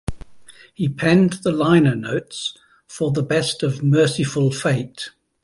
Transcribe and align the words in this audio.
He 0.73 0.89
penned 0.89 1.33
the 1.43 1.51
liner 1.51 1.95
notes 1.95 2.57
for 2.87 3.11
the 3.11 3.21
Best 3.21 3.61
of 3.61 3.83
Mercyful 3.83 4.49
Fate. 4.51 5.11